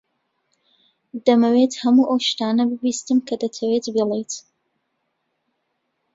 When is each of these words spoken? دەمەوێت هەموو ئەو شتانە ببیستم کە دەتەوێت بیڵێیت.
دەمەوێت 1.25 1.73
هەموو 1.83 2.07
ئەو 2.09 2.19
شتانە 2.27 2.63
ببیستم 2.71 3.17
کە 3.27 3.35
دەتەوێت 3.43 3.85
بیڵێیت. 3.93 4.33